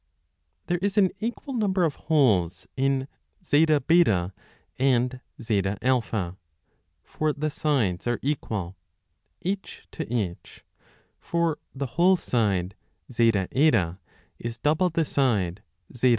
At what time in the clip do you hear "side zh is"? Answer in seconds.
12.17-14.57